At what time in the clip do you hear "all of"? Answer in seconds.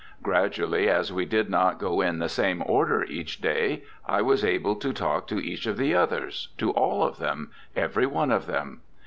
6.71-7.19